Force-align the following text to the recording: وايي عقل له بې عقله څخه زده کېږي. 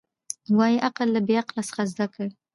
وايي 0.57 0.77
عقل 0.85 1.07
له 1.15 1.19
بې 1.27 1.35
عقله 1.41 1.61
څخه 1.69 1.83
زده 1.91 2.05
کېږي. 2.13 2.35